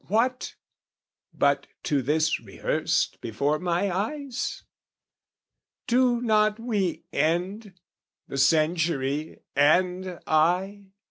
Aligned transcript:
What 0.07 0.55
but 1.31 1.67
to 1.83 2.01
this 2.01 2.39
rehearsed 2.39 3.21
before 3.21 3.59
my 3.59 3.95
eyes? 3.95 4.63
Do 5.85 6.19
not 6.23 6.59
we 6.59 7.03
end, 7.13 7.75
the 8.27 8.39
century 8.39 9.41
and 9.55 10.17
I? 10.25 10.93